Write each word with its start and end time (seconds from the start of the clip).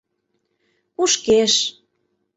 Кушкеш. 0.95 1.53